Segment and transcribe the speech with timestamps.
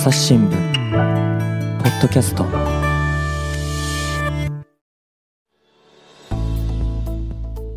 [0.00, 0.50] 朝日新聞
[1.82, 2.46] ポッドキャスト。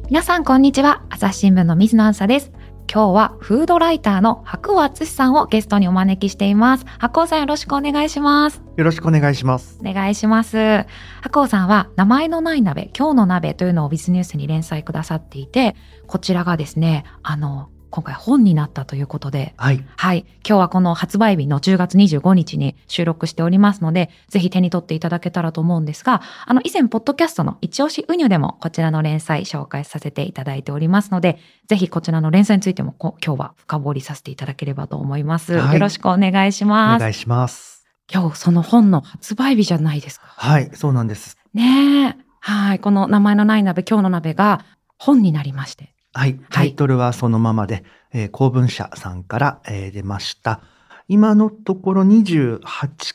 [0.08, 1.04] 皆さんこんにちは。
[1.10, 2.54] 朝日新聞の水野あんさです。
[2.90, 6.86] 今日はフードライターの白尾敦さんをゲストにお招きしています。
[6.98, 8.62] 白尾さんよろしくお願いします。
[8.78, 9.78] よろしくお願いします。
[9.86, 10.86] お願いします。
[11.24, 15.76] 白尾さんは名前のない鍋今日の鍋というのをビズニュースに連載くださっていて
[16.08, 19.86] こちらがですねあの今回本になったということではい。
[19.98, 20.26] はい。
[20.44, 31.38] 今日はこの発売日の10月25日に収録しておりますので、ぜひ手に取っていただけたらと思うんですが、あの、以前、ポッドキャストの一押しウニュでもこちらの連載紹介させていただいておりますので、
[31.68, 35.54] ぜひこちらの連載についてもこ今日は深掘りさせていただければと思います。
[35.54, 37.00] はいよろしくお願いしおます。
[37.00, 37.86] 願いします。
[38.12, 40.26] 今日その本の発売日じゃないですか。
[40.30, 41.38] はい、そうなんです。
[41.54, 42.16] ねえ。
[42.40, 42.80] はい。
[42.80, 44.66] この名前のない鍋、今日の鍋が
[44.98, 45.93] 本になりまして。
[46.14, 46.40] はい。
[46.52, 50.62] タイトルはそのままで、えー公文社さんから、えー出ました。
[51.10, 52.62] 今のところ28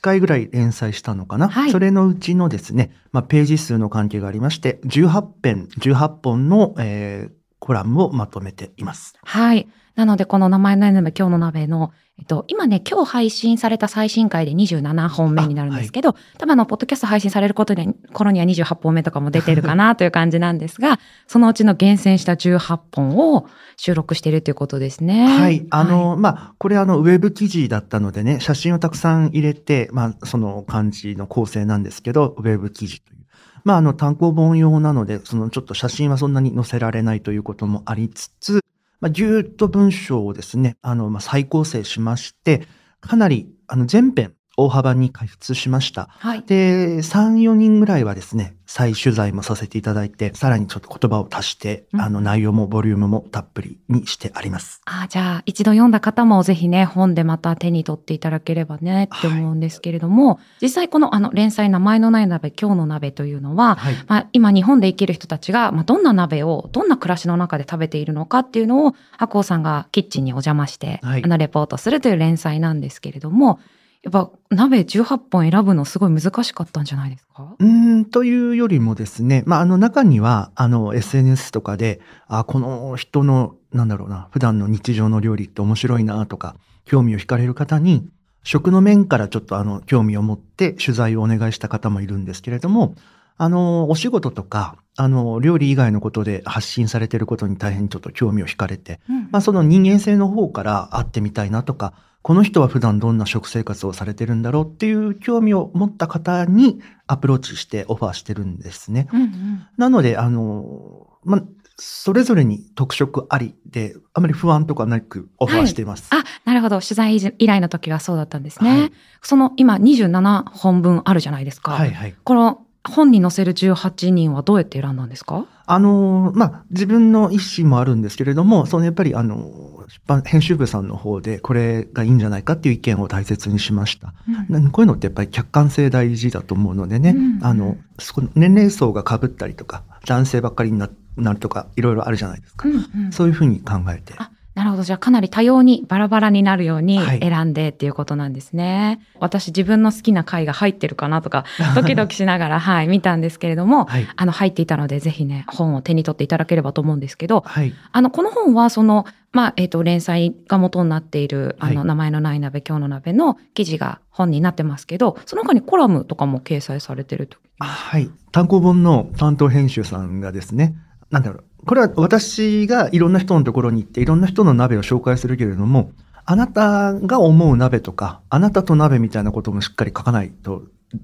[0.01, 9.15] 回ぐらい連載したのかな、はいそれのうちのですね、まあ、ページ数の関係がありまして、18編、18本の、えーコラムをまとめています。
[9.23, 9.69] はい。
[9.99, 25.27] なので、この名前のない鍋、今日の鍋の、えっと、今ね、今日配信された最新回で27本目になるんですけど、多分あの、ポッドキャスト配信されることで、頃には28本目とかも出てるかなという感じなんですが、そのうちの厳選した18本を収録しているということですね。
[25.27, 25.67] はい。
[25.71, 33.19] あの、まあ、これあの、ウェブ記事だったのでね、写真をたくさん入れて、まあ、その感じの構成なんですけど、ウェブ記事という。
[33.65, 38.61] まあ、あの、単行本用なので、そのちょっと写真はそんなに載せられないということもありつつ、
[39.01, 42.67] まあ、ぎゅーっと文章をですね、あの、まあ、再構成しまして、
[43.01, 46.09] かなり、あの、全編大幅に開発しました。
[46.19, 46.43] はい。
[46.43, 54.83] で、3、4人ぐらいはですね、再取材もさせていただいて、さらにちょっと言葉を足して、うんあの、内容もボリュームもたっぷりにしてあります。
[54.85, 63.95] あじゃあ、一度読んだ方もぜひね、本でまた手に取っていただければねって思うんですけれども、実際このあの連載名前のない鍋、今日の鍋というのは、はい。
[64.09, 73.61] まあ、今日本で生きる人たちが、まあ、どんな鍋をどんな暮らしの中で食べているのかっていうのを白鸚さんがキッチンにお邪魔して、はいあのレポートするという連載なんですけれども
[74.05, 77.57] やっぱ鍋18本選ぶのすごい難しかったんじゃないですか？
[77.59, 86.55] うーん、というよりもですね、まあ、あの中には、あの、SNS とかで、あ、この人の、なんだろうな、普段の日常の料理って面白いなとか、
[86.85, 88.09] 興味を惹かれる方に、
[88.45, 92.95] 食の面からちょっとあの、興味を持って取材をお願いした方もいるんですけれども、
[93.37, 99.29] あの、お仕事とか、あの、料理以外のことで発信されていることに大変ちょっと興味を惹かれて、うん。
[99.31, 101.93] まあ、その人間性の方から会ってみたいなとか、
[102.29, 109.09] この人は普段どんな食生活をされてるんだろうっていう興味を持った方にアプローチしてオファーしてるんですね。
[109.15, 111.43] うんうんなので、あの、まあ、
[111.77, 116.11] それぞれに特色ありで、あまり不安とかなくオファーしています。
[116.11, 122.15] あなるほど取材依頼の時はそうだったんですね、はいその今27本分あるじゃないですか、はいはい。
[122.25, 125.45] この本に載せる18人はどうやって選んだんですか？
[125.67, 134.15] あの、まあ、自分の意思もあるんですけれども、そのやっぱりあの、出版、編集部さんの方でこれがいいんじゃないかっていう意見を大切にしました。
[134.49, 142.69] なこういうのってやっぱり客観性大事だと思うのでね、うんあの、そこ年齢層が被ったりとか、男性ばっかりにななるとか、いろいろあるじゃないですか。
[142.69, 144.15] うんうんそういうふうに考えて。
[144.59, 144.83] あなるほど。
[144.83, 149.01] じゃあかなり多様にバラバラになるようにはい選んでっていうことなんですね。
[149.21, 151.45] 私自分の好きな回が入ってるかなとか、
[151.77, 154.07] ドキドキしながら、はい、見たんですけれども、はい。
[154.17, 157.73] あの、入っていたので、ぜひね、本を手に取っていただければと思うんですけど、はい。
[157.93, 167.39] あの、この本は、その、まあ、えっ、と、連載が元になっている、あの、はい名前のない鍋、今日の鍋の記事が本になってますけど、その他にコラムとかも掲載されてると。
[167.59, 168.11] はい。
[168.33, 170.75] 単行本の担当編集さんがですね、
[171.11, 171.45] なんだろう。
[171.69, 175.93] これは私がいろんな人のところに行っていろんな人の鍋を紹介するけれども、
[176.25, 180.63] あなたが思う鍋とか、あなたと鍋みたいなこともしっかり書かないと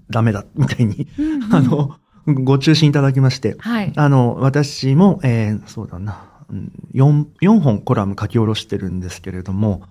[0.09, 1.07] ダメだ、みたいに、
[1.53, 3.93] あの、ご中心いただきまして、はい。
[3.95, 9.83] あの、私も、えーそうだな、うん4、4本コラム書き下ろしてるんですけれども、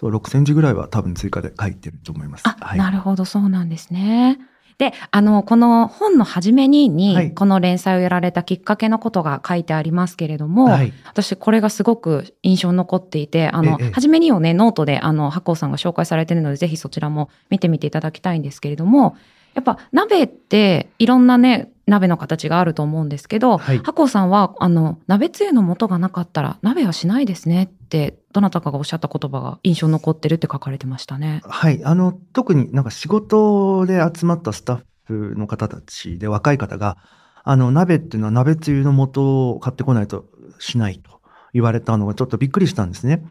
[0.00, 2.44] そう、6センチぐらいは多分追加で書いてると思います。
[2.46, 2.78] あ、はい。
[2.78, 4.38] なるほど、そうなんですね。
[4.78, 10.92] で、あの、この本の初めにに、はいこの連載をやられたきっかけのことが書いてありますけれども、はい。
[11.06, 19.16] 私これがすごく印象に残っていて、あの、ええ初めにをね、ノートで、あの、白鸚さんが紹介されているので、ぜひそちらも見てみていただきたいんですけれども、
[19.54, 31.42] やっぱ鍋っていろんなね、鍋の形があると思うんですけど、はいさんは、あの、鍋つゆの素がなかったら鍋はしないですねって、どなたかがおっしゃった言葉が印象に残ってるって書かれてましたね。
[31.44, 31.84] はい。
[31.84, 36.96] あの、特になんか仕事で集まったスタッフの方たちで若い方が、
[37.44, 40.26] あの、鍋っていうのは鍋つゆの素を買ってこないと
[40.58, 41.20] しないと
[41.52, 43.24] 言われたのがちょっとびっくりしたんですね。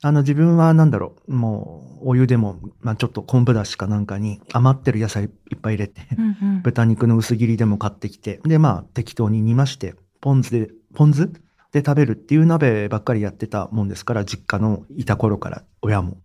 [0.00, 5.30] あの自分はなんだろう、もうお湯でも、まあちょっと昆布だしかなんかに余ってる野菜いっ
[5.60, 6.62] ぱい入れて、うんうん。
[6.62, 11.30] 豚肉の薄切りでも買ってきて、でまあ適当に煮まして、ポン酢で、ポン酢？
[11.70, 16.12] で食べるっていう鍋ばっかりやってたもんですから、実家のいた頃から親も。
[16.12, 16.20] だか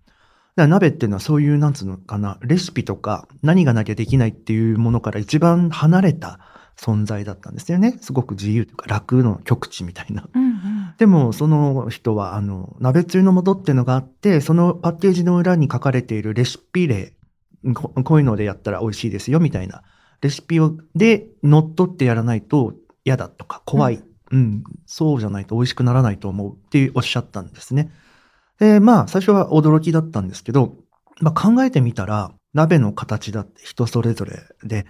[0.56, 6.40] ら鍋っていうのはそういう、なんつうのかな、レシピとか何がなきゃできないっていうものから一番離れた
[6.78, 7.98] 存在だったんですよね。
[8.02, 10.28] すごく自由というか楽の極致みたいな。
[10.34, 17.14] うんうんでも、その人は、あの、鍋つゆの素っていうのがあって、そのパッケージの裏に書かれているレシピ例、
[17.74, 19.82] ここういうのでやったら美味しいですよ、みたいな。
[20.22, 24.04] レシピを、で、乗っ取ってやらないと嫌だとか、怖い。
[24.32, 27.92] うん、そうじゃないと美味しくならないと思うっておっしゃったんですね。
[28.60, 30.76] で、まあ、最初は驚きだったんですけど、
[31.22, 34.86] まあ、考えてみたら、鍋の形だって人それぞれで、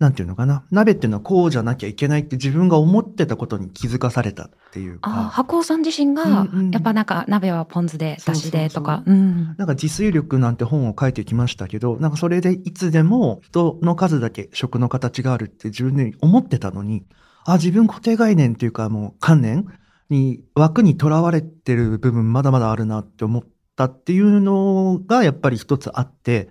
[0.00, 0.64] なんていうのかな？
[0.70, 5.10] 鍋っていうのはこうじゃなきゃいけないって自分が思ってたことに気づかされたっていうあか。
[5.30, 9.02] 白鸚さん自身が、やっぱなんか鍋はポン酢で、だしでとか。
[9.06, 17.04] なんか自炊力なんて本を書いてきましたけど、なんかそれでいつでも人の数だけ食の形があるって自分で思ってたのに、
[17.44, 19.66] あ、自分固定概念っていうかもう観念
[20.08, 23.42] に枠にとらわれてる部分まだまだあるなって思っ
[23.76, 26.48] たっていうのがやっぱり一つあって、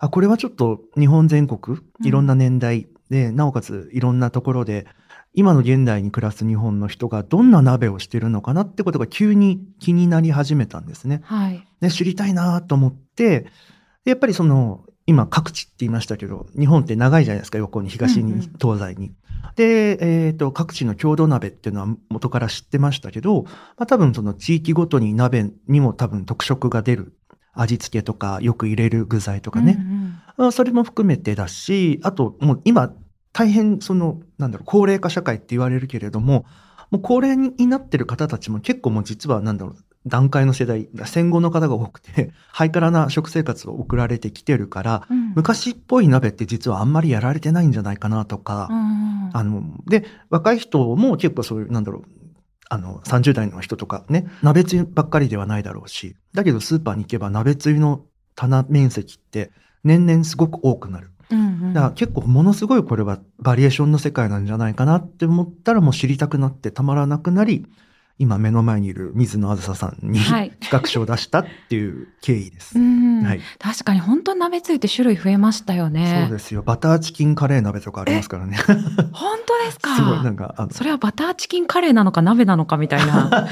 [0.00, 4.86] あ、これはちょっと日本全国、いろんな年代で、なおかついろんなところで、
[5.32, 11.20] 今の現代に暮らす日本の人がどんな鍋をしてるのかなってことが急に気になり始めたんですね。
[11.24, 11.64] はい。
[11.80, 13.42] ね、知りたいなと思って、
[14.04, 19.12] でやっぱりその、今各地って言いましたけど、日本って長いじゃないですか、横に、東に、うんうん東西に。
[19.56, 27.14] で、えっ、と、各地の郷土鍋っていうのは元から知ってましたけど、まあ多分その地域ごとに鍋にも多分特色が出る。
[27.52, 29.76] 味付けとか、よく入れる具材とかね。
[29.78, 30.22] うんうん。
[30.36, 32.94] まあそれも含めてだし、あともう今
[33.32, 36.46] 大変その、なんだろう、高齢化社会って言われるけれども、
[36.90, 39.76] もう高齢になってる方たちも結構もう実はなんだろう、
[40.06, 45.32] 段階の世代、戦後の方が多くて、 ハイカラな食生活を送られてきてるから、うん。
[45.36, 49.30] 昔っぽい鍋って実はあんまりやられてないんじゃないかなとか、うん。
[49.32, 52.19] あの、で、若い人も結構そういう、なんだろう、
[52.70, 58.06] あの、30代の人とかね、鍋つゆばっかりではないだろうし、だけどスーパーに行けば鍋つゆの
[58.36, 59.50] 棚面積って
[59.82, 61.10] 年々すごく多くなる。
[61.30, 67.66] うんうんだから結構ものすごいこれはバリエーションの世界なんじゃないかなって思ったらもう知りたくなってたまらなくなり、
[68.20, 72.78] 今目の前にいる水野あずささんにはい企画書を出したっていう経緯です。
[72.78, 73.40] うんはい。
[73.58, 76.24] 確かに本当鍋つゆって種類増えましたよね。
[76.28, 76.62] そうですよ。
[76.62, 78.56] バターチキンカレー鍋とかありますからね。
[79.12, 79.96] 本当ですか？
[79.96, 83.30] すごいなんか、あの、それはバターチキンカレーなのか鍋なのかみたいな。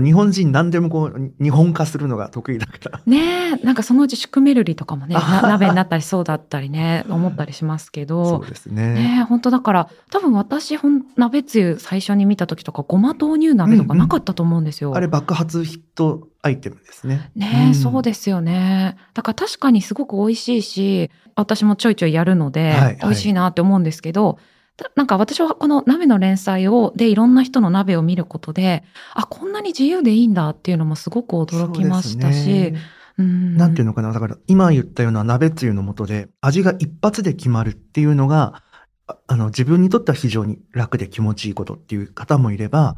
[0.00, 3.00] 日本人何でもこう、日本化するのが得意だから。
[3.06, 8.46] ねえ、なんかそのうちシュクメルリとかもね、 な鍋になったりそうだったりね、思ったりしますけそどう。
[8.46, 8.94] ですね。
[8.94, 14.94] ねえ、本当だから、多分私、ほん鍋つゆ最初に見た時とか、ごま豆乳鍋とかなかったと思うんですよ。
[14.94, 17.30] あれ爆発ヒットアイテムですね。
[17.34, 18.96] ねえ、んそうですよね。
[19.14, 24.40] だから確かにすごく美味しいし、私もちょいちょいやるので、はいはい美味しいなって思うんですけど、た
[24.94, 28.84] なんか私はこの鍋の連載を、でいろんな人の鍋を見ることで、
[29.14, 32.76] あ、こんなに自由でいいんだっていうのもすごく驚きましたし、そ
[33.18, 34.12] うんなんていうのかな。
[34.12, 38.62] だから今言ったような鍋つゆの素で味が一発で決まるっていうのが、
[39.06, 42.96] ああの自分にとっては非常に楽で気持ちいいことっていう方もいれば、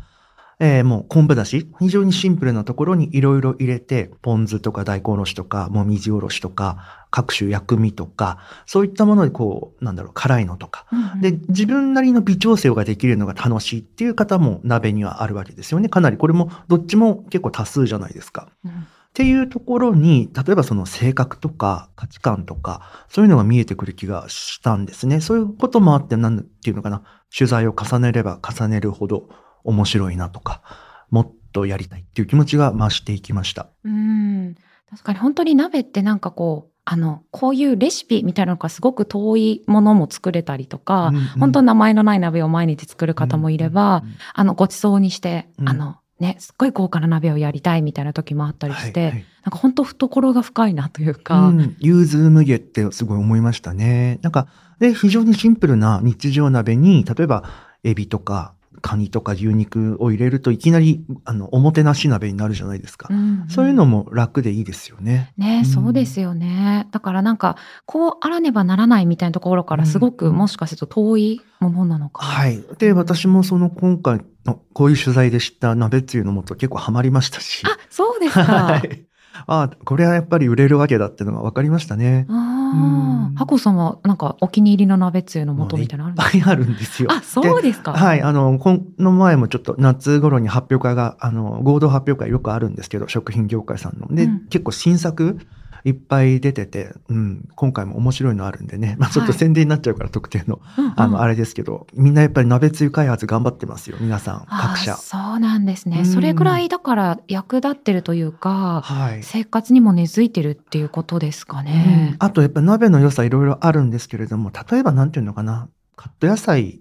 [0.60, 10.86] えーもう昆布だし、非常にシンプルなところにいろいろ入れて、ポン酢とか大根おろしとか、もみじおろしとか、各種薬味とか、そういったものでこう、なんだろう、辛いのとか。
[10.93, 15.88] うんで、自分なりの微調整ができるのが楽しいっていう方も鍋にはあるわけですよね。
[15.88, 18.48] かなりこれもどっちも結構多数じゃないですか。
[18.65, 25.20] うんっていうところに、例えばその性格とか価値観とか、そういうのが見えてくる気がしたんですね。
[25.20, 27.03] そういうこともあって、なんていうのかな、
[27.36, 29.29] 取材を重ねれば重ねるほど
[29.65, 30.62] 面白いなとか、
[31.10, 33.69] もっとやりたいっていう気持ちが増していきました。
[33.84, 34.56] うん。
[34.91, 41.22] 確かに本当に鍋ってなんかこうあのこういうレシピみたいなのがすごく遠いものも作れたりとか、うんうん。
[41.41, 45.69] 本当名前のない鍋を毎日作る方もいれば、うんうんあのごちそうにして、うん。
[45.69, 49.24] あのねすっごい豪華な鍋をやりたいみたいな時もあったりして、はいはい。
[49.44, 54.19] なんか本当懐が深いなといううか、ん、融通無下ってすごい思いましたね。
[54.22, 54.48] なんか、
[54.79, 57.44] で、非常にシンプルな日常鍋に、例えば、
[57.82, 63.08] エビとか、カニとか牛肉を入れるといきなり、あの、おもてなし鍋になるじゃないですか。
[63.11, 65.32] うんそういうのも楽でいいですよね。
[65.37, 66.87] ね、うんそうですよね。
[66.91, 67.56] だからなんか、
[67.87, 72.25] こうあらねばならないみたいなところからすごく、うんもしかすると遠いものなのか。
[72.25, 72.63] はい。
[72.79, 77.63] で、私もその今回のこういう取材で知った鍋つゆの素結構ハマりましたし。
[77.67, 78.43] あ、そうですか。
[78.44, 79.05] はい。
[79.47, 82.27] あこれはやっぱり売れるわけだっていうのが分かりましたね。
[82.29, 87.08] あああ、ハコさんはなんかお気に入りの鍋つゆの素みたいなのあるんですいっぱいあるんですよ。
[87.08, 87.93] かあ、そうですか。
[87.93, 94.15] はい、あの、この前もちょっと夏頃に発表会が、あの、合同発表会よくあるんですけど、食品業界さんの。
[94.15, 95.39] で、うん結構新作
[95.85, 104.97] いっぱい出てて、うん、今回も面白いのあるんでね、 まあちょっとはい宣伝になっちゃうから特定の、うんうんあの、あれですけど、みんなやっぱり鍋つゆ開発頑張ってますよ、皆さん、あ各社。
[104.97, 106.01] そうなんですね。
[106.01, 109.23] うんそれぐらいだから役立ってるというか、はい。
[109.23, 112.17] 生活にも根付いてるっていうことですかうんね。
[112.19, 116.81] あとやっぱ鍋の良さいろいろあるんですけれども、例えばなんていうのかな、カット野菜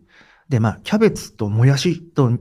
[0.50, 2.32] で、まあ、キャベツともやしと、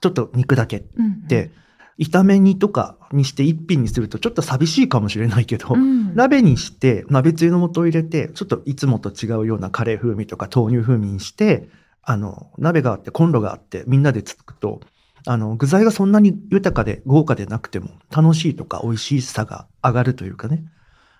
[0.00, 1.50] ちょっと肉だけうんで、
[1.98, 11.68] 炒め煮とかにして一品にするとちょっと寂しいかもしれないけど、うん鍋にして、鍋つゆの素を入れて、ちょっといつもと違うようなカレー風味とか豆乳風味にして、
[12.02, 14.80] あの、鍋があって、コンロがあって、みんなでつくと、
[15.26, 20.64] あの、具材がそんなに豊かで豪華でなくても、楽しいとか美味しさが上がるというかね。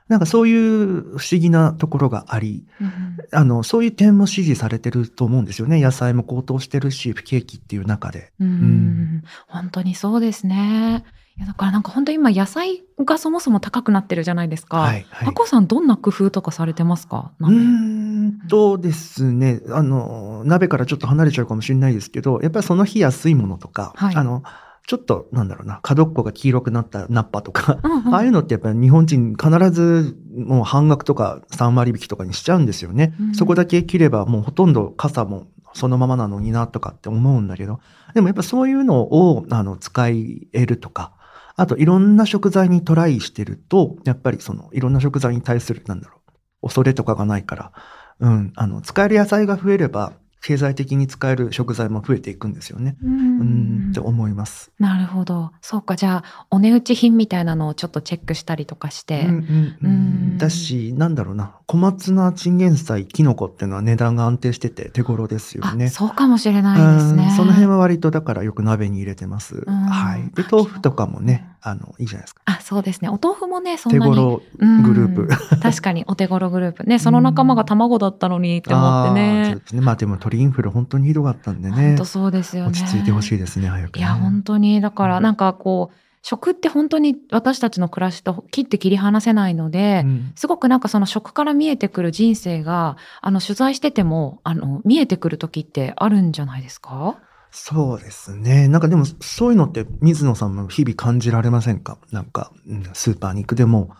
[0.09, 5.81] なんかそういう不思議なところがあり、うんあの、そういう点も支持されてると思うんですよね。
[5.81, 8.33] 野菜も高騰してるし、不景気っていう中で。
[8.39, 11.05] うんん本当にそうですね。
[11.37, 14.79] いやだからなんか本当に今野菜がそもそも高くなってるじゃないですか。
[14.79, 15.33] はい、はいハ。
[15.33, 17.33] コさんどんな工夫とかされてますか？
[17.41, 24.45] うーんとですね、あの、鍋からちょっと離れちゃうかもしれないですけど、やっぱりその日安いものとか、はいあの、
[24.87, 28.15] ちょっと、なんだろうな、角っこが黄色くなったナッパとか、うんうん。
[28.15, 33.15] ああいうのってやっぱり日本人必ずもう半額とか3割引きとかにしちゃうんですよね。
[33.21, 33.35] うん。
[33.35, 37.81] そこだけ切ればもうほとんど傘もそのままなのになとかって思うんだけど、
[38.15, 40.15] でもやっぱそういうのをあの使え
[40.53, 41.13] るとか、
[41.57, 46.21] あといろんな食材にトライしてると、やっぱりそのいろんな食材に対するなんだろ
[46.63, 47.73] う、恐れとかがないから、
[48.21, 50.13] うん、あの使える野菜が増えれば、
[50.47, 52.97] 経済的に使える食材も増えていくんですよね。
[53.03, 54.71] ううん、んって思います。
[54.79, 55.51] なるほど。
[55.61, 59.23] そうかじゃあお値打ち品みたいなのをちょっとチェックしたりとかして。
[59.23, 65.89] うんうんううんん、だし、なんだろうな、小松菜、チンゲン菜、キノコっていうのは値段が安定してて手頃ですよあ、ね。
[65.89, 67.25] そうかもしれないですね。
[67.25, 69.57] うんその辺は割とだからよく鍋に入れてます。
[69.57, 70.31] んはい。
[70.37, 72.43] で、豆腐とかもね、あの、いいじゃないですか。
[72.45, 73.09] あ、そうですね。
[73.09, 74.15] お豆腐もね、そんなに。
[74.15, 75.29] 手頃うんグループ。
[75.61, 76.85] 確かにお手頃グループ。
[76.85, 79.55] ね、その仲間が卵だったのにって思って あーそうね。
[79.57, 79.81] ですね。
[79.81, 82.05] まあでも鳥インフル本当にひどかったんで本ね当。
[82.05, 82.71] そうですよね。
[82.71, 84.01] 落ち着いてほしいですね、早く、ね。
[84.01, 97.17] いや、本当に、だからなんかこう、食って本当に私たちの暮らしと切って切り離せないので、うんすごくなんかその食から見えてくる人生が、あの、取材してても、あの、見えてくる時ってあるんじゃないですか？
[97.53, 98.67] そうですね。
[98.69, 101.97] なんかでも、そういうのって水野さんも日々感じられませんか？
[102.11, 103.91] なんか、うんスーパーに行くでも、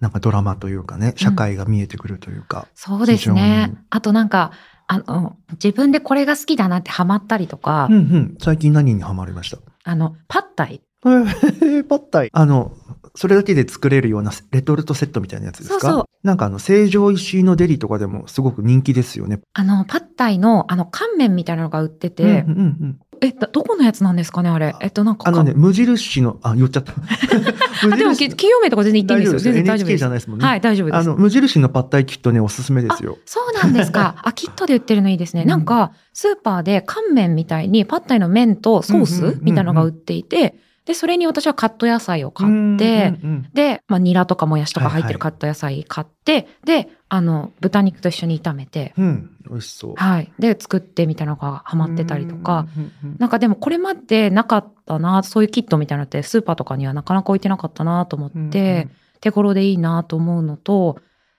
[0.00, 2.66] なんかドラマというかね、社会が見えてくるというか。
[2.74, 3.74] そうです非ね。
[3.90, 4.50] あとなんか、
[4.90, 8.36] あの、自分でこれが好きだなってハマったりとか、うんうん。
[8.40, 9.58] 最近何にハマりました？
[9.84, 10.80] あの、パッタイ。
[11.04, 12.30] えーパッタイ。
[12.32, 12.72] あの、
[13.14, 15.80] それだけで作れるようなレトルトセットみたいなやつですか？
[15.80, 19.40] そうそうなんかあの、成城石井のデリとかでもすごく人気ですよね。
[19.52, 24.74] あの、パッタイの、あの、乾麺みたいなのが売ってて、うんうんうん、え、だどこのやつなんですかね、あれ？
[24.80, 26.94] えっと、なんか、あのね、無印の、あ、言っちゃった。
[27.86, 29.52] 無あでも、き企業名とか全然言っていいんですよ。
[29.52, 29.98] 全然大丈夫です。
[29.98, 30.46] じゃないですもんね。
[30.46, 30.96] はい、大丈夫です。
[30.96, 33.18] あの、無印のパッタイキットね、おすすめですよ。
[33.26, 34.16] そうなんですか。
[34.24, 35.42] あ、キットで売ってるのいいですね。
[35.42, 40.56] うんなんか、スーパーで乾麺みたいに、パッタイの麺とソースうんみたいなのが売っていて、
[40.88, 43.12] で、それに私はカット野菜を買って、
[43.52, 49.94] で、まあ、ニラとかもやしとか入ってるカット野菜買って、で、あの、豚肉と一緒に炒めて、うん、美味しそう。
[49.96, 50.32] はい。
[50.38, 53.16] で、作ってみたいなのがハマってたりとか、うんうんうんうん。
[53.18, 58.88] なんかでもこれまでなかったな、そういうキットみたいなのってスーパーとかにはなかなか置いてなかったなと思って、
[59.20, 60.98] 手頃でいいなと思うのと、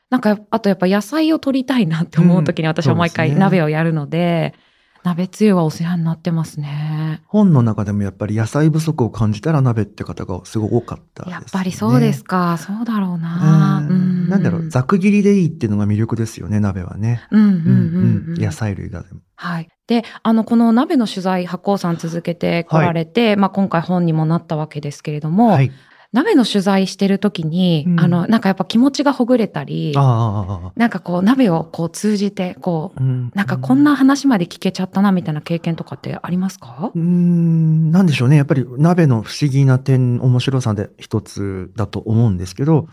[0.09, 4.55] なんか、あとやっぱ野菜を取りたいなって思う時に私は毎回鍋をやるので、
[5.03, 7.21] 鍋つゆはお世話になってますね。
[7.27, 11.33] 本の中でもやっぱり野菜不足を感じたら鍋って方がすごい多かったです、ね。
[11.33, 12.57] やっぱりそうですか。
[12.57, 13.85] そうだろうな。
[13.87, 17.21] ううんんなんだろう、ざく切りでいいっていうのが魅力ですよね、鍋はね。
[17.31, 18.41] うんうんうんううんん。
[18.41, 19.21] 野菜類がでも。
[19.35, 19.69] はい。
[19.87, 25.71] で、あの、この鍋の取材、発酵さん続けてこられて、まあ今回本にもなったわけですけれども、はい。
[26.11, 33.03] 鍋の取材してる時に、うんあの、なんかやっぱ気持ちがほぐれたり、あなんかこう鍋をこう通じて、こう、あ。
[33.03, 36.91] うんなんかこんな話まで聞けちゃったなみたいな経験とかってありますか？
[36.95, 38.37] うーん、なんでしょうね。
[38.37, 42.87] やっぱり鍋の不思議な点、面白さで一つだと思うんですけど、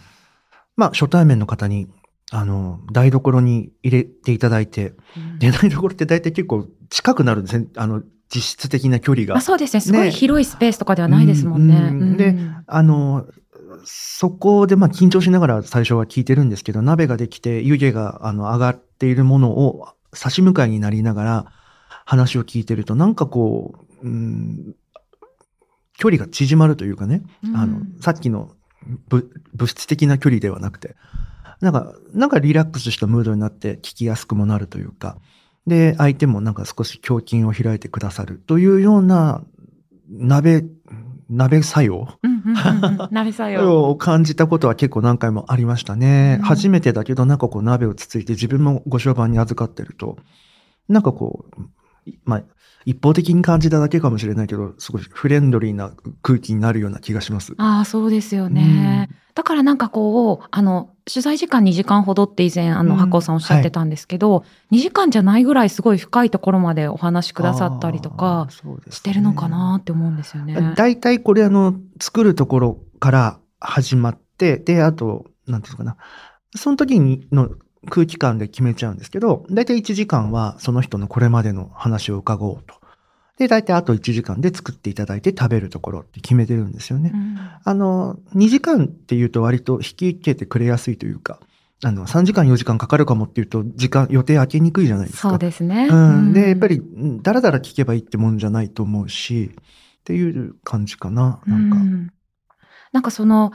[0.77, 1.89] まあ初対面の方に、
[2.33, 4.93] あの、台所に入れていただいて、
[5.39, 7.67] で、台所って大体結構近くなるんですね。
[7.77, 8.03] あの、
[8.35, 9.35] 実質的な距離が。
[9.35, 9.41] まあ、。
[9.41, 9.81] そうですね。
[9.81, 10.11] すごいね。
[10.11, 11.77] 広いスペースとかではないですもんね。
[11.77, 12.17] うんうん。
[12.17, 13.27] であの、
[13.85, 21.47] そこでまあ緊張しながら最初は聞いてるんですけど、鍋ができて湯気があの上がっているものを差し向かいになりながら
[22.05, 24.75] 話を聞いてると、なんかこう、うん、
[25.97, 27.57] 距離が縮まるというかね、うん。
[27.57, 28.53] あの、さっきの
[29.09, 30.97] 物物質的な距離ではなくて、
[31.61, 35.19] なんか、なんかリラックスしたムードになって聞きやすくもなるというか、
[35.67, 39.43] で、相手もなんか少し胸筋を開いてくださるというような、
[40.09, 40.65] 鍋、
[41.29, 42.09] 鍋作用？
[42.23, 43.09] うんうんうんうん。
[43.11, 43.91] 鍋作用。
[43.91, 46.37] を感じたことは結構何回もありましたね。
[46.41, 50.19] うん初めてだけど、なんかこう鍋をつついて自分もご商売に預かってると、
[50.89, 52.43] なんかこう、まあ、
[52.85, 55.91] 一方的に感じただけかもしれないけど、すごいフレンドリーな
[56.23, 57.55] 空気になるような気がします。
[57.59, 59.09] ああ、そうですよね。
[59.37, 68.49] だからなんかこう、あの、取材時間2時間ほどって以前、あの、うん白尾さんおっしゃってたんですけど、2時間じゃないぐらいすごい深いところまでお話しくださったりとあか
[68.91, 70.73] してるのかなって思うんですよね。
[70.75, 75.97] 大体これあの、作るところから始まって、で、あと、なんていうのかな。
[76.57, 77.51] その時にの
[77.91, 82.76] 空気感で決めちゃうんですけど、大体1時間はその人のこれまでの話を伺おうと。
[83.39, 87.13] で、大体あと1時間で作っていただいて食べるところって決めてるんですよね。
[87.15, 91.41] うんあの、2時間っていうと割と引き受けてくれやすいというか、
[91.85, 95.31] あの、3時間4時間かかるかもっていうと、時間、予定空けにくいじゃないですか。
[95.31, 95.89] そうですね。
[95.91, 96.33] うん。
[96.33, 96.83] で、やっぱり、
[97.23, 99.51] だらだら聞けばいいってもんじゃないと思うし、
[100.01, 101.41] っていう感じかな。
[101.47, 101.77] なんか。
[101.77, 102.11] うん
[102.93, 103.53] なんかその、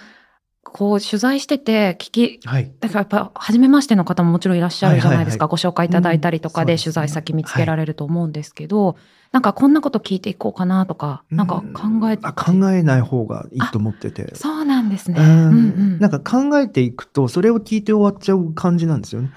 [0.64, 2.72] こう取材してて聞き、はい。
[2.80, 5.46] だからやっぱ初めましての方ももちろんいらっしゃるじゃないですか。
[5.46, 8.96] はいご紹介いただいたりとかで取材先見つけられると思うんですけど、
[9.32, 14.36] なんかこんなこと聞いていこうかなとか、なんか考えて、あ考えない方がいいと思ってて。
[14.36, 15.20] そうなんですね。
[15.20, 19.32] ううんんなんか考えていくと、それを聞いて終わっちゃう感じなんですよね。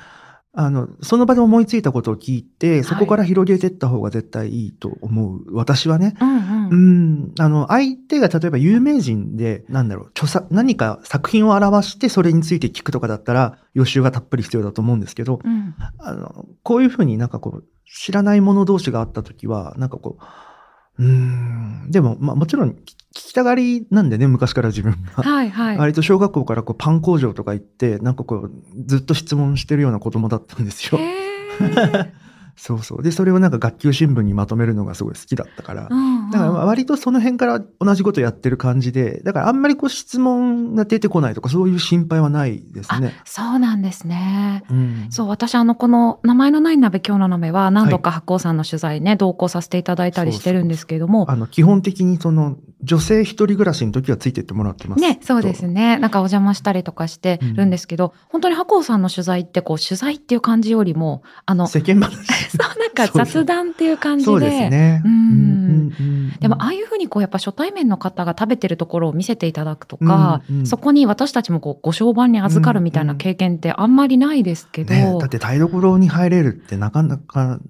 [0.56, 5.42] あの、その場で思いついたことを聞いて、そこから広げていった方が絶対いいと思う。
[5.52, 6.14] 私はね。
[6.20, 6.76] うんうんう。
[6.76, 7.32] ん。
[7.40, 20.24] あの、相手が例えば有名人で、なんだろう、著作、何か作品を表してそれについて聞くとかだったら、予習がたっぷり必要だと思うんですけど、うんあの、こういうふうになんかこう、知らない者同士があったときは、なんかこう、
[20.98, 22.74] うーん、でも、まあもちろん聞
[23.14, 25.22] 聞きたがりなんでね、昔から自分が。
[25.22, 25.78] はいはい。
[25.78, 28.50] 割と小学校からこうパン工場とか行って、なんかこう、
[28.86, 30.98] ずっと質問してるような子供だったんですよ。
[32.56, 33.02] そうそう。
[33.02, 35.88] で、それをなんか学級新聞にまとめるのがすごい好きだったから。
[35.90, 43.14] うんうんだから割とその辺から同じことやってる感じで、だからあんまりこう質問が出てこないとかそういう心配はないですね。
[43.24, 44.64] そうなんですね。
[44.70, 55.00] うんそう、私、あの、この名前のない鍋、今日の鍋は何度か発行さんの取材ね、同行させていただいたりしてるんですけれども、あの、基本的にその、女性一人暮らしの時はついてってもらってます。
[55.00, 55.98] ね、そうですね。
[55.98, 62.16] なんかお邪魔したりとかしてるんですけど、本当に白鸚さんの取材って、こう、取材っていう感じよりも、あの、そ世間話。
[62.54, 65.02] う、なんか雑談っていう感じで、そうですね。
[65.04, 77.60] うんうんうんでも、ああいうふうにこう、やっぱ初対面の方が食べてるところを見せていただくとか、うんうんそこに私たちもこう、ご商売に預かるみたいな経験ってあんまりないですけど、ね、だって台所に入れるってなかなか、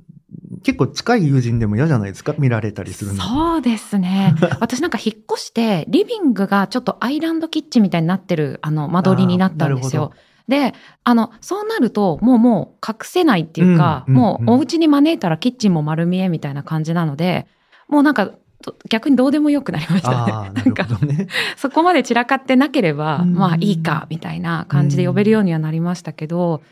[0.62, 2.34] 結構近い友人でも嫌じゃないですか？
[2.38, 3.22] 見られたりするの。
[3.22, 4.34] そうですね。
[4.60, 10.12] 私なんか引っ越して、リビングがちょっとアイランドキッチンみたいになってる、あの、間取りになったんですよ。
[10.48, 17.46] で、あの、そうなると、もうもう隠せないっていうか、うんうんもうお家に招いたらキッチンも丸見えみたいな感じなので、
[17.88, 18.30] もうなんか、
[18.62, 20.32] と逆にどうでもよくなりましたね。
[20.32, 21.28] ななんるか、ね。
[21.56, 26.62] そこまで散らかってなければ、うんまあいいか、みたいな感じで呼べるようにはなりましたけど、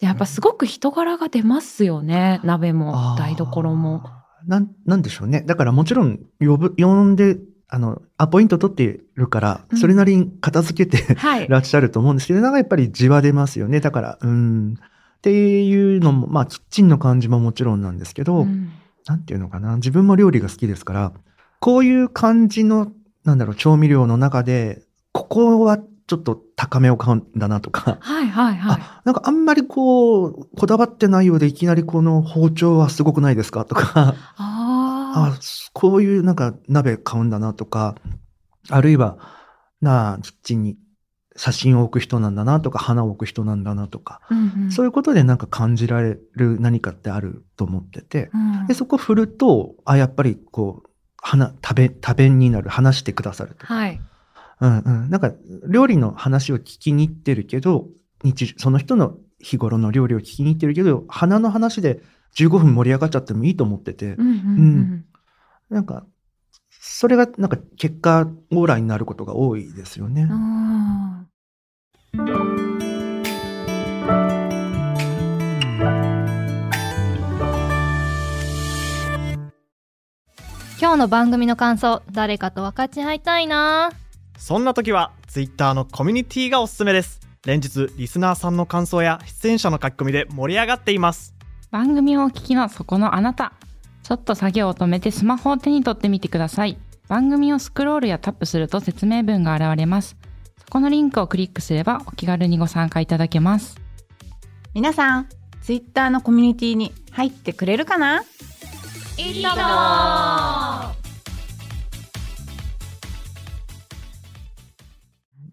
[0.00, 2.40] ねやっぱすごく人柄が出ますよね。
[2.44, 4.02] 鍋も台所も。
[4.46, 5.42] なん、なんでしょうね。
[5.42, 11.48] だからもちろん、呼ぶ、呼んで、あの、アポイント取ってるからう、んそれなりに片付けて、 はい。
[11.48, 13.80] らっしゃると思うんですけど、なんかやっぱりじわ出ますよね。
[13.80, 14.74] だから、うん。
[14.74, 18.70] っていうのも、まあ、キッチンの感じももちろんなんですけど、うん
[19.06, 19.76] なんていうのかな。
[19.76, 21.12] 自分も料理が好きですから、
[21.60, 22.90] こういう感じの、
[23.24, 28.80] なんだろう、調味料の中で、ここはちょっと高めを買うんだなとか、はいはいはい。
[28.80, 34.65] あ、なんかあんまりこう、こだわってないようでいきなりこの包丁はすごくないですかとか、ああ、
[35.72, 37.96] こういうなんか鍋買うんだなとか、
[38.68, 39.18] あるいは、
[39.80, 40.76] なあ、キッチンに
[41.36, 53.74] 写真を置く人なんだなとか、花を置く人なんだなとか、あ、うんうん、そういうことでなんか感じられる何かってあると思ってて、うんで、そこ振ると、あ、やっぱりこう、花、食べ、食べになる、話してくださるとか。
[53.74, 54.00] はい。
[54.60, 55.10] うんうん。
[55.10, 55.32] なんか、
[55.68, 57.88] 料理の話を聞きに行ってるけど、
[58.24, 62.00] 日常、その人の日頃の料理を聞きに行ってるけど、花の話で
[62.34, 65.04] 15分盛り上がっちゃってもいいと思ってて、うんうんうん
[65.68, 66.06] なんか、
[66.70, 70.22] それがなんか結果オーライになることが多いですよね。
[70.22, 71.26] うん
[80.78, 83.90] 今日の番組の感想誰かと分かち合いたいな。
[84.38, 87.26] そんな時は Twitter のコミュニティがおすすめです。
[87.46, 91.35] 連日リスナーさんの感想や出演者の書き込みで盛り上がっています
[91.76, 93.52] 番組をお聞きのそこのあなた。
[94.02, 96.78] ちょっと作業を止めてスマホを手に取ってみてください。
[97.06, 100.16] 番組をスクロールやタップすると説明文が現れます。
[100.70, 103.78] このリンクをクリックすればお気軽にご参加いただけます。
[104.72, 105.28] 皆さん、
[105.60, 108.22] ツイッターのコミュニティに入ってくれるかな？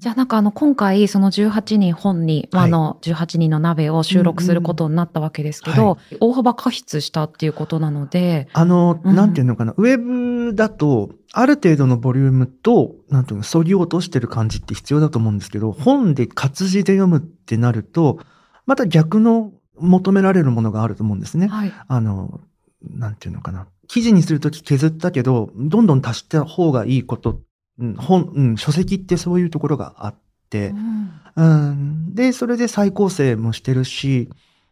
[0.03, 18.19] じゃあなんかあの今回その18人本に、まああの18人の鍋を収録することになったわけですけど、は大幅過失したっていうことなので、あの、うんなんていうのかな、ウェブだと、ある程度のボリュームと、なんていうの、削ぎ落としてる感じって必要だと思うんですけど、本で活字で読むってなると、
[18.65, 21.47] また逆の求められるものがあると思うんですね。
[21.47, 21.73] はい。
[21.87, 22.41] あの、
[22.81, 23.67] なんていうのかな。
[23.87, 27.39] 記事にするとき削ったけど、どんどん足した方がいいこと、
[27.79, 30.15] うん、本、うん、書籍ってそういうところがあっ
[30.49, 32.15] て、うんうん。
[32.15, 34.29] で、それで再構成もしてるし、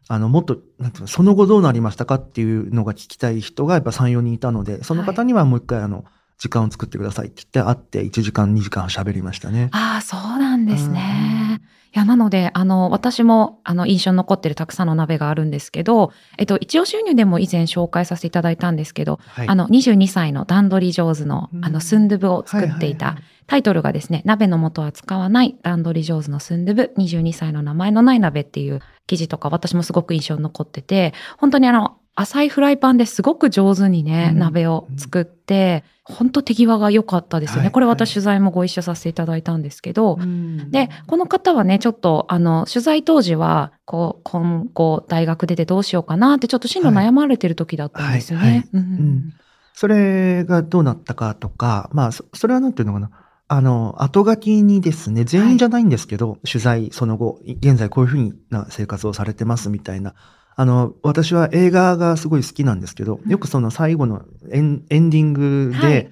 [0.07, 6.05] あの、もっと、なんていうの、その後どうなりましたかっていうのが聞きたい人がやっぱ3、4人いたので、その方にはもう一回あの、
[6.37, 9.69] 時間を作ってくださいって言って、会って1時間、2時間喋りましたね。
[9.71, 11.50] ああ、そうなんですうんね。
[11.50, 11.50] い
[11.93, 19.47] や、なので、あの、私も、あの、印象に残ってるたくさんの鍋があるんですけど、えっと、一応収入でも以前紹介させていただいたんですけど、はい。
[19.47, 21.65] あの、22歳の段取り上手の、うん。
[21.65, 37.61] あの、スンドゥブを作っていた、タイトルがですね、鍋の素は使わない段取り上手のスンドゥブ、22歳の名前のない鍋っていう記事とか私もすごく印象に残ってて、本当にあの、浅いフライパンですごく上手にね、うん鍋を作って、本当手際が良かったですよね。
[37.63, 48.45] はいこれ私取材もご一緒させていただいたんですけど、うんで、この方はね、ちょっと、あの、取材当時は、こう、今後、大学出てどうしようかなって、ちょっと進路悩まれてる時だったんですよね。
[48.45, 49.33] はいはいうんん
[49.73, 53.09] それがどうなったかとか、まあ、そそれはなんていうのかな。
[53.47, 60.13] あの、後書きにですね、全員じゃないんですけど、取材、その後、現在こういうふうな生活をされてますみたいな。
[60.61, 66.11] あの、私は映画がすごい好きなんですけど、よくその最後のエンエンディングで、はい。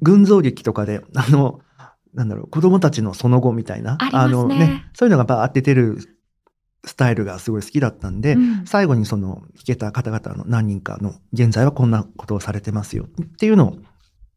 [0.00, 1.60] 群像劇とかで、あの、
[2.14, 4.32] なんだろう、子供たちのその後みたいな、あね。
[4.32, 5.98] のね、そういうのがバーって出る
[6.86, 8.64] スタイルがすごい好きだったんで、うん。
[8.64, 13.78] 最後にその聞けた方々の何人かの現在はこんなことをされてますよっていうのを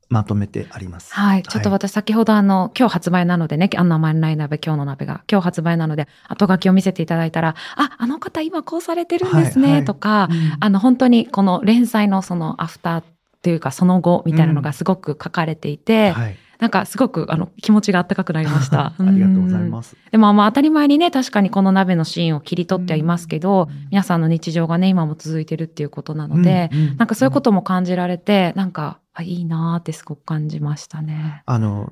[0.09, 1.13] まとめてあります。
[1.13, 1.43] はい。
[1.43, 13.03] ちょっと私先ほどあの、今日発売なのでね、あの名前のない鍋、今日の鍋が、今日発売なので、後書きを見せていただいたら、あ、あの方今こうされてるんですね、はいはいとか、うんあの、本当にこの連載のそのアフターっ
[13.41, 16.37] ていうか、その後みたいなのがすごく書かれていて、はい。
[16.59, 18.93] なんかすごくあの気持ちがあったかくなりました。
[18.99, 19.69] ありがとうございす。
[19.69, 19.97] ます。
[20.11, 31.43] でもまあ当たり前にね、確かにこの鍋のシーンを切り取ってはいますけど、皆さんの日常がね、今も続いてるっていうことなので、うんうんなんかそういうことも感じられて、なんか、あいいなーってすごく感じましたね。
[31.45, 31.91] あの、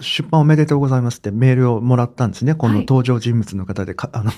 [0.00, 2.54] 出版おめでとうございますってメールをもらったんですね。
[2.54, 4.32] このはい登場人物の方で、か あの、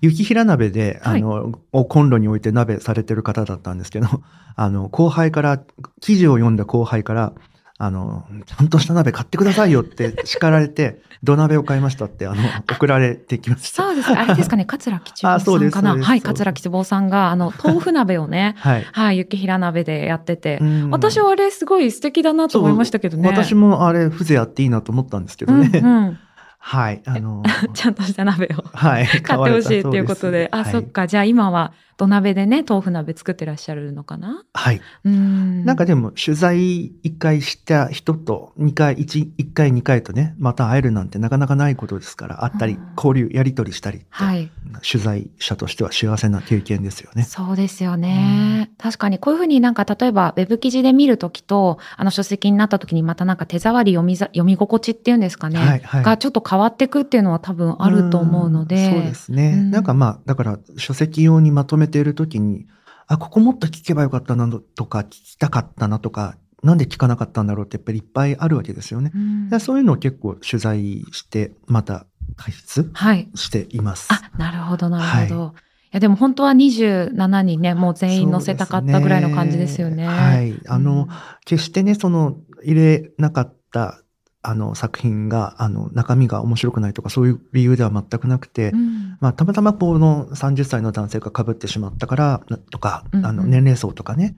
[0.00, 4.08] 雪平鍋で、はいあの、をコンロに置いて鍋されてる方だったんですけど、
[4.56, 5.62] あの、後輩から、
[6.00, 7.32] 記事を読んだ後輩から、
[7.78, 13.82] あの、ちゃんとした鍋買ってくださいよって叱られて、土鍋を買いましたって、あの、送られてきました。
[13.82, 14.18] そうですか。
[14.18, 16.02] あれですかね、 桂吉坊さんかな。
[16.02, 18.86] はい、桂吉坊さんが、あの、豆腐鍋をね、 はい。
[18.92, 23.28] はい、雪平鍋でやってて、うん私はあれすごい素敵だなと思いましたけどね。
[23.28, 25.70] 私もあれ、風情あっていいなと思ったんですけどね。
[25.78, 26.18] うんうん
[26.58, 27.00] はい。
[27.06, 28.64] あの、ちゃんとした鍋を。
[28.76, 29.06] はい。
[29.06, 30.48] 買ってほしいっていうことで。
[30.50, 31.06] あ、はいそっか。
[31.06, 34.44] じゃあ今は土鍋でね、豆腐鍋作ってらっしゃるのかな？
[34.52, 34.80] はい。
[35.04, 35.64] うん。
[35.64, 44.50] なんかでも、取材一回した人と、二回、一、一回、二回とね、また会えるなんてなかなかないことですから、会ったりうん、交流、やりとりしたりって、はい。
[44.88, 47.22] 取材者としては幸せな経験ですよね。
[47.22, 48.70] そうですよね。
[48.78, 55.58] 確かにこういうふうになんか例えばウェブ記事で見るときと、あの書籍になったときにまたなんか手触り読みざ読み心地っていうんですかね。
[55.58, 58.88] はいはいがちょっと変わってくっていうのは多分あると思うので。
[58.88, 59.54] んそうですね。
[59.54, 62.66] うんなんかまあ、だから、書籍用にまとめているときに、
[63.06, 69.12] あ、ここもっと聞けばよかったなとか、聞きたかったなとか、なんで聞かなかったんだろうってやっぱりいっぱいあるわけですよね。
[69.14, 73.30] うんでそういうのを結構取材して、また解説はい。
[73.34, 74.08] しています。
[74.12, 75.54] あ、なるほど、なるほど。
[75.56, 75.58] い、
[75.96, 80.06] や、でも本当は27人ね、もう全員載せたかったぐらいの感じですよね。
[80.06, 80.60] はい。
[80.68, 81.08] あの、うん
[81.44, 84.02] 決してね、その、入れなかった、
[84.48, 94.36] あの、作品が、あの、中身が面白くないとか、そういう理由では全くなくて、うんまあ、たまたまこの30歳の男性が被ってしまったから、なとか、うんうんあの、年齢層とかね、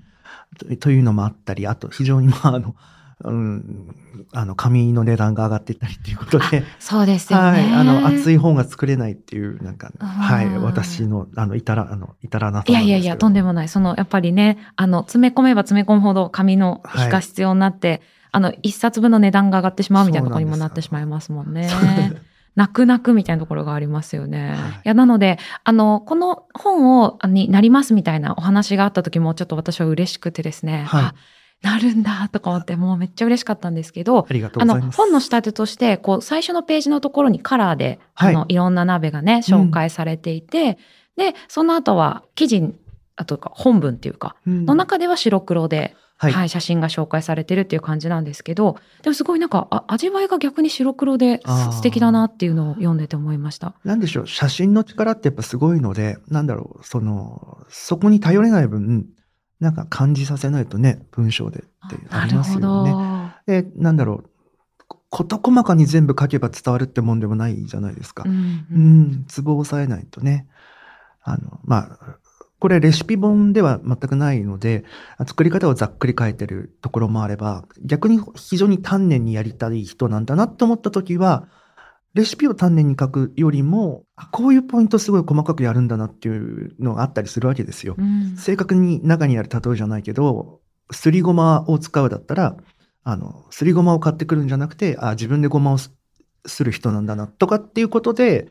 [0.59, 2.75] とというのもあったり、あと、非常に、まあ、あの、
[3.25, 3.95] うん、
[4.33, 7.45] あの、紙の値段が上がっていったりっていうことで、そうですよね。
[7.51, 8.35] はい、あの、熱い。
[8.35, 13.69] い本が作れないっていう、なんか、はい、私の、あの、いたら、あの、いたらなさいやいやいや、とんでももない。
[13.69, 21.69] その、やっぱりね、あの、詰め込めば詰め込むほど紙の日が必要になって、あの、一冊分の値段が上がってしまうみたいなところにもなってしまいますもんね。
[22.57, 24.51] 泣く泣くみたいなところがありますよね。
[24.51, 30.85] はいい、や、なので、あの、この本を、あになりますみたいなお話があった時もちょっと私は嬉しくてですね。
[30.89, 31.15] はいあ
[31.63, 34.93] なるんだとか思って、もうめっちゃ嬉しかったんですけど、ありがとうあの。
[34.93, 40.79] 本の仕立てとして、こう、最初のページのところにカラーで、はいあの、いろんな鍋がね、紹介されていて、
[41.17, 42.75] で、その後は、記事、
[43.17, 53.75] あとか、本文っていうか、うんの中では白黒で、ははいい、写真が紹介されてるっていう感じなんですけど、でもすごいなんか、あ味わいが逆に白黒で素敵だなっていうのを読んでて思いました。
[53.85, 59.07] なんでしょう、写真の力ってやっぱすごいので、なんだろう、その、そこに頼れない分、
[59.61, 62.85] なんか感じさせないとね、文章でってありますよ
[63.47, 63.63] ね。
[63.63, 64.31] で、なんだろう、
[64.89, 68.25] こ事細かに全部書けば伝わるってもんでもないじゃないですか。
[68.27, 70.49] うんううんん、ツボを押さえないとね。
[71.23, 72.19] あの、まあ、
[72.61, 74.85] これレシピ本では全くないので、
[75.27, 81.49] 作り方をざっくり書いてるところもあれば、逆に非常に丹念にやりたい人なんだなと思った時は、
[82.15, 87.95] レシピを丹念に書くよりも、あこういうポイントすごい細かくやるんだなっていうのがあったりするわけですよ。
[87.97, 92.57] うん正確に中にある例えじゃないけど、すりごまを使うだったら、
[93.05, 95.95] あの、すりごまを買ってくるんじゃなくて、あ、自分でごまをす
[96.47, 98.49] する人なんだな、とかっていうことで、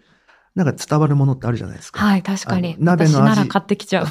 [0.57, 2.03] なんか伝わるものってあるじゃないですか。
[2.03, 2.79] はい、確かにあ。
[2.79, 4.07] の鍋の味私なら買ってきちゃう。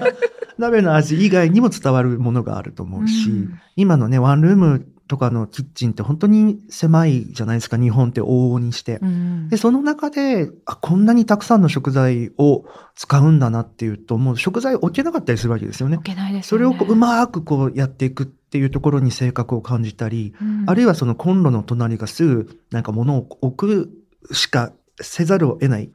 [0.58, 8.98] 鍋の味以外にも伝わるものがあると思うし、うん今のね、ワンルームとかのキッチンって本当に狭いじゃないですか、日本って往々にして。
[9.02, 16.04] うんで、その中で、あ、こんなにたくさんの食材を使うんだなっていうと、もう食材置けなかったりするわけですよね置。
[16.04, 16.66] けないですそれ。
[16.66, 23.90] をこううまくこうやっていくっていうところに性格を感じたり、うんあるいはそのコンロの隣がすぐなんか物を置く
[24.32, 25.92] しかせざるを得ない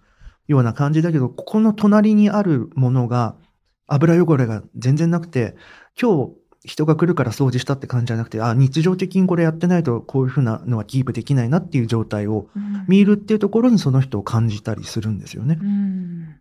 [0.47, 3.35] ような感じだけど、ここの隣にあるものが
[3.87, 5.55] 油汚れが全然なくて、
[5.99, 15.57] 今日人が来るから掃除したって感じじゃなくて、あ、日常的にこれやってないとこういうふうなのはキープできないなっていう状態をうん見るっていうところにその人を感じたりするんですよね。
[15.61, 16.35] うん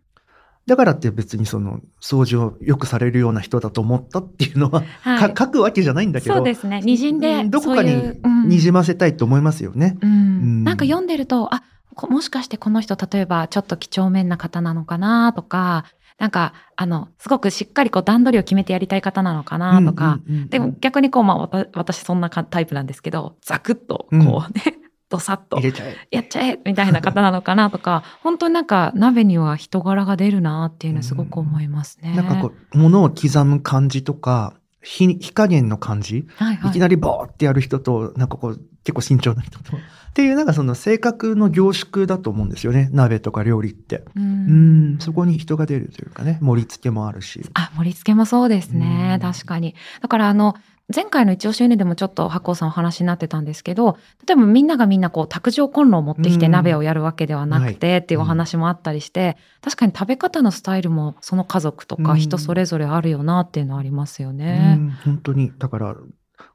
[0.67, 6.81] だからって別にその掃除をよくされるような人だと思ったっていうのは、はいか書くわけじゃないんだけど、そうですね。
[6.81, 9.97] にじんで、うんどこかにそういううんにじませたいと思いますよね。
[10.01, 11.65] うんうんなんか読んでると、あ、こ
[12.07, 15.85] もしかしてこの人、例えばちょっと几帳面な方なのかなとか、
[16.17, 25.59] なんか、あの、すごくしっかりこう段取りを決めてやりたい方なのかなとか、うんうんうんうんでも逆にこう、まあ、私そんなかタイプなんですけど、ザクッと、こうね、どさっと。
[25.59, 32.15] やっちゃえみたいな方なのかなとか、本当になんか鍋には人柄が出るなっていうのはすごく思いますね。
[32.15, 39.73] なんかこう、物を刻む感じとか、火火加減の感じ、はいはいいきなりボーってやる人と、なんかこう、結構慎重な人と。
[40.11, 42.89] っていう、なんかその性格の凝縮だと思うんですよね。
[42.91, 44.03] 鍋とか料理って。
[44.15, 47.41] ううんん、そこに人が出るというかね、盛り付けもあるし。
[47.53, 49.13] あ、盛り付けもそうですね。
[49.13, 49.73] うん確かに。
[50.01, 50.55] だからあの、
[50.93, 53.97] 前回の一押しユニでもちょっと白鸚さんお話になってたんですけど、
[54.27, 64.75] 例えばみんながみんなこう卓上コンロを持ってきてうん鍋をやるわけではなくてっていうお話もあったりして、確かに食べ方のスタイルもその家族とかうん人それぞれあるよなっていうのはありますようね。
[64.75, 65.53] ん、本当に。
[65.57, 65.95] だから、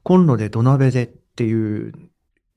[0.03, 1.93] コンロで土鍋でっていう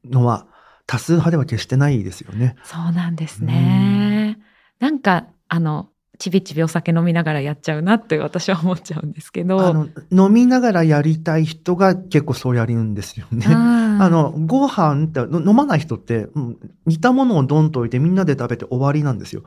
[0.05, 0.47] のは、
[0.91, 2.57] 多数派では決してないですよね。
[2.65, 4.41] そうなんですね。
[4.81, 9.65] なんか、あの、ちびちびお酒飲みながらやっちゃうなって私は思っちゃうんですけど。
[9.65, 13.47] あの、飲みながらやりたい人が結構そうやるんですよね。
[13.49, 19.45] うんあの、ご飯っての飲まない人って、うん似たものをドンと置いてみんなで食べて終わりなんですよ。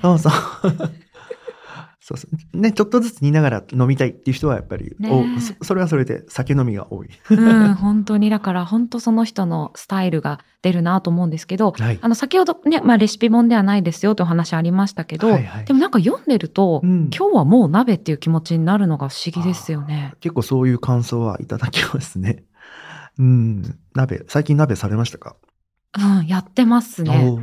[0.00, 0.32] そうそう。
[2.06, 2.60] そうそう。
[2.60, 7.08] ね、ちょっとずつ煮ながら飲みたいっていう人はやっぱり、ねおそそれはそれで酒飲みが多い。
[7.30, 20.12] うん、本当に、だから本当その人のスタイルが出るなと思うんですけど、はいあの、先ほどね、まあレシピ本ではないですよというお話ありましたけど、はいはいでもなんか読んでると、うん今日はもう鍋っていう気持ちになるのが不思議ですよね。
[20.20, 22.44] 結構そういう感想はいただきますね。
[23.18, 23.78] うん。
[23.94, 25.36] 鍋、最近鍋されましたか？
[25.96, 27.34] うん、やってますね。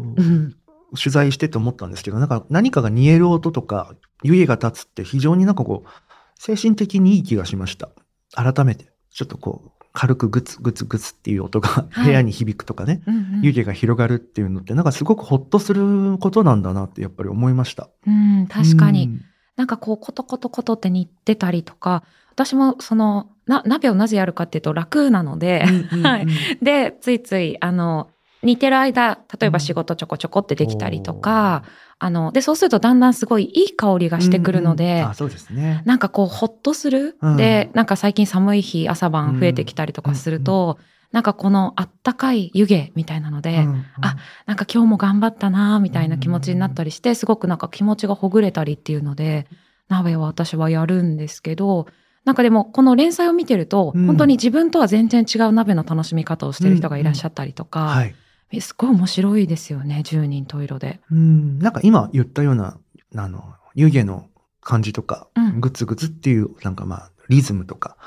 [0.98, 5.90] 取材してて思ったんですけど、なんか何かが煮える音とか、湯気が立つって非常になんかこう、
[6.38, 7.90] 精神的にいい気がしました。
[8.34, 17.90] 改めて、ちょっとこう、軽くグツグツグツっていう音がはい部屋に響くとかね、うんうん湯気が広がるっていうのって、なんかすごくほっとすることなんだなってやっぱり思いました。
[18.06, 19.06] うん、確かに。
[19.06, 19.22] うん
[19.58, 25.66] なんかこう、コトコトコトって煮てたりとか、私もその、な、鍋をなぜやるかっていうと楽なので、
[26.02, 26.28] はい
[26.64, 28.10] で、ついつい、あの、
[28.44, 31.64] 煮てる間、例えば仕事ちょこちょこってできたりとか、
[32.00, 35.84] あの、で、そうするとだんだんすごいいい香りがしてくるので、うんそうですね。
[35.86, 37.18] なんかこう、ほっとする。
[37.22, 37.38] うん。
[37.38, 40.80] で、なんか最近寒い日、朝晩増えてきたりとかすると、
[41.12, 43.86] なんかこのあったかい湯気みたいなので、うんうん。
[44.02, 44.16] あ
[44.48, 49.48] なんか今日も頑張ったなみたいな気持ちになったりして、すごくなんか気持ちがほぐれたりっていうので、
[49.90, 51.86] 鍋は私はやるんですけど、
[52.24, 54.08] なんかでもこの連載を見てると、うん。
[54.08, 58.16] 本当に自分とは全然違う鍋の楽しみ方をしてる人がいらっしゃったりとか、はい。
[58.52, 61.00] えすごい面白いですよね、十人十色で。
[61.12, 62.78] うん、なんか今言ったような、
[63.16, 64.28] あの、湯気の
[64.62, 67.98] 感じとか、うんグツグツっていう、なんかまあ、リズムとか、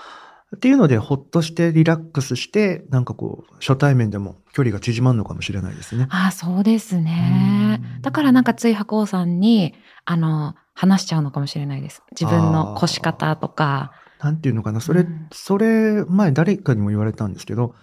[0.55, 6.07] っていうので、ほっとしてリラックスして、なんかこう、初対面でも距離が縮まるのかもしれないですね。
[6.11, 8.03] ああ、そうですねうん。
[8.03, 12.03] だからなんかつい白鸚さんに、あの、話しちゃうのかもしれないです。
[12.13, 13.93] 自分の腰方とか。
[14.21, 17.75] なんていうのかな、それ、うんそれ、前誰かにも言われたんですけど、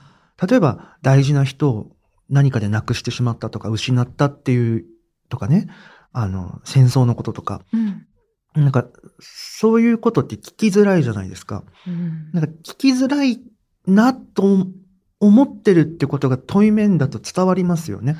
[0.41, 1.91] 例えば大事な人を
[2.31, 4.85] 何かで亡くしてしまったとか、失ったっていう
[5.29, 5.67] とかね、
[6.13, 8.07] あの、戦争のこととか、うん。
[8.55, 8.85] なんか、
[9.19, 11.63] そういうことって聞きづらいじゃないですか。
[11.87, 13.39] うんなんか聞きづらい
[13.85, 14.67] なと
[15.19, 18.17] 思ってるってことが対面だと伝わりますよね。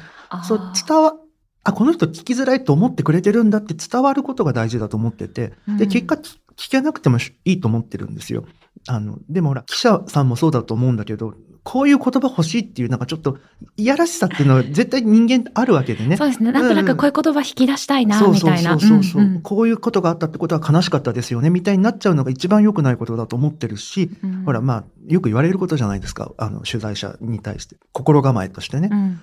[0.47, 1.15] そう、伝わ、
[1.63, 8.45] あ、この人聞きづらいと思ってくれてるんだって伝わることが大事だと思ってて、で、結果聞聞けなくてもしいいと思ってるんですよ。
[8.88, 13.38] あの、でもほら、記者さんもそうだと思うんだけど、こういう言葉欲しいっていう、なんかちょっと、
[13.78, 16.17] いやらしさっていうのは絶対人間あるわけでね。
[16.17, 16.52] そうですね。
[16.52, 18.80] なんとなくこういう言葉引き出したいな、みたいな。
[18.80, 26.32] そうそうそう、んんこういうことがあったってことは悲しかったですよね、みたいになっちゃうのが一番良くないことだと思ってるし、うんほら、まあ、よく言われることじゃないですか。
[26.38, 27.78] あの、取材者に対して。
[27.91, 28.89] 心構えとしてね。
[28.91, 29.19] うん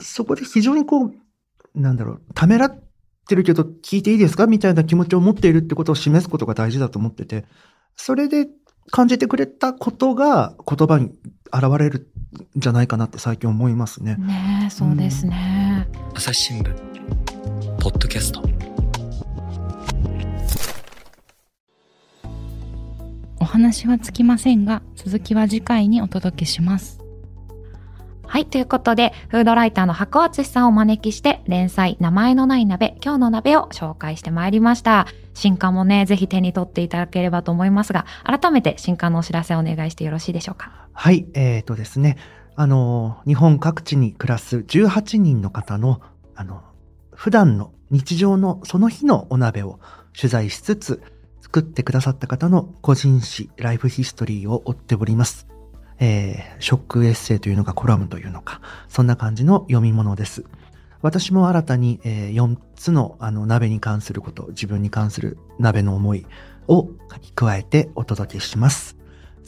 [0.00, 1.12] そこで非常にこう、
[1.74, 2.84] なんだろう、ためらっ
[3.28, 7.44] てるけど聞いていいですかみたいな気持ちを持っているってことを示すことが大事だと思ってて、
[7.96, 8.46] それで
[8.90, 11.10] 感じてくれたことが言葉に
[11.52, 12.10] 現れる
[12.56, 14.16] んじゃないかなって最近思いますね。
[14.16, 15.88] ねえ、そうですね。
[16.14, 16.74] 朝日新聞
[17.80, 18.42] ポッドキャスト
[23.40, 26.98] お話はつきませんが、続きは次回にお届けします。
[28.26, 28.46] はい。
[28.46, 35.06] ということで、フードライターの白厚さんをお招きして、連載、名前のない鍋、今日の鍋を紹介してまいりました。
[35.32, 40.87] 新刊もね、ぜひ手に取っていただければと思いますが、改めて新刊のお知らせをお願いしてよろしいでしょうか。
[41.00, 42.16] はい、えーとですね、
[42.56, 46.00] あの、日本各地に暮らす18人の方の、
[46.34, 46.64] あの、
[47.14, 49.78] 普段の日常のその日のお鍋を
[50.12, 51.00] 取材しつつ、
[51.40, 55.46] 作ってくださった方の個人史、ライフヒストリーを追っております。
[56.00, 60.46] えーショックエッセイというのかコラムというのか、そんな感じの読み物です。
[61.00, 66.26] 私も新たに、え4つのあの鍋に関すること、自分に関する鍋の思い
[66.66, 68.97] を書き加えてお届けします。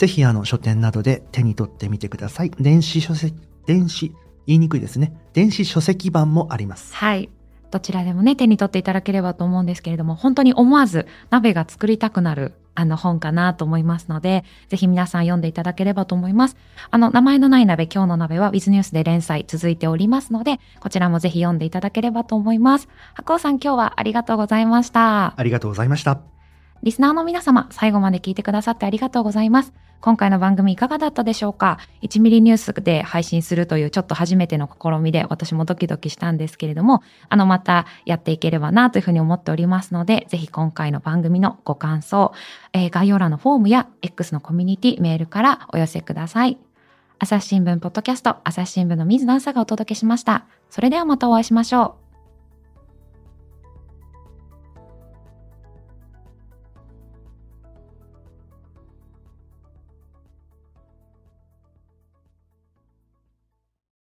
[0.01, 2.51] ぜひあの書店などで手に取ってみてください。
[2.59, 3.37] 電子書籍、
[3.67, 4.15] 電子、
[4.47, 5.13] 言いにくいですね。
[5.35, 6.95] 電子書籍版もあります。
[6.95, 7.29] はい。
[7.71, 16.57] どちらでもね、手に取っていただければと思うんですけれども、本当に思わず鍋が作りたくなるあの本かなと思いますので、ぜひ皆さん読んでいただければと思います。
[16.91, 22.89] あの、名前のない鍋、今日の鍋は Wiz ニュースで連載続いておりますので、こちらもぜひ読んでいただければと思います。
[23.13, 25.39] 白尾さん今日はありがとうございました。
[25.39, 26.23] ありがとうございました。
[26.83, 29.75] リスナーの皆様、最後まで聞いてくださってありがとうございます。
[30.01, 42.33] 今回の番組いかがだったでしょうか ?1 ミリニュースで配信するというちょっと初めての試みで私もドキドキしたんですけれども、あのまたやっていければなというふうに思っておりますので、ぜひ今回の番組のご感想、
[42.73, 46.59] えー概要欄のフォームや X のコミュニティ、メールからお寄せください。
[47.19, 50.47] 朝日新聞ポッドキャスト、朝日新聞の水野朝がお届けしました。
[50.71, 52.00] それではまたお会いしましょう。